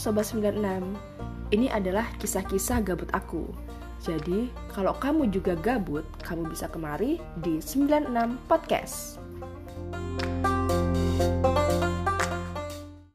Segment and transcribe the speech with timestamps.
[0.00, 0.96] Sobat 96
[1.52, 3.52] Ini adalah kisah-kisah gabut aku.
[4.00, 8.08] Jadi kalau kamu juga gabut Kamu bisa kemari di 96
[8.48, 9.19] Podcast.